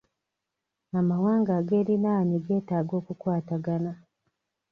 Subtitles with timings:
[0.99, 3.93] Amawanga agerinaanye getaaga okukwatagana.